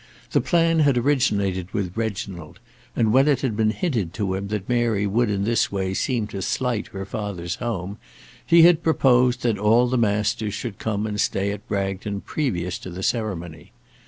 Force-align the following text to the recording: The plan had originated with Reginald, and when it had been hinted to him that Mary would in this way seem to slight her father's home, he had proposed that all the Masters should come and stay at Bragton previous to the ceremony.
The 0.31 0.41
plan 0.41 0.79
had 0.79 0.97
originated 0.97 1.75
with 1.75 1.95
Reginald, 1.95 2.59
and 2.95 3.13
when 3.13 3.27
it 3.27 3.41
had 3.41 3.55
been 3.55 3.69
hinted 3.69 4.15
to 4.15 4.33
him 4.33 4.47
that 4.47 4.67
Mary 4.67 5.05
would 5.05 5.29
in 5.29 5.43
this 5.43 5.71
way 5.71 5.93
seem 5.93 6.25
to 6.29 6.41
slight 6.41 6.87
her 6.87 7.05
father's 7.05 7.57
home, 7.57 7.99
he 8.43 8.63
had 8.63 8.81
proposed 8.81 9.43
that 9.43 9.59
all 9.59 9.87
the 9.87 9.99
Masters 9.99 10.55
should 10.55 10.79
come 10.79 11.05
and 11.05 11.21
stay 11.21 11.51
at 11.51 11.67
Bragton 11.67 12.21
previous 12.21 12.79
to 12.79 12.89
the 12.89 13.03
ceremony. 13.03 13.73